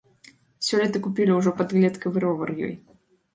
Сёлета 0.67 1.01
купілі 1.07 1.35
ўжо 1.41 1.53
падлеткавы 1.59 2.25
ровар 2.25 2.55
ёй. 2.71 2.75